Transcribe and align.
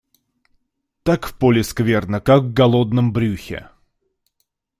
Так 1.03 1.27
в 1.27 1.37
поле 1.37 1.63
скверно, 1.63 2.19
как 2.21 2.41
в 2.41 2.53
голодном 2.53 3.13
брюхе. 3.13 3.69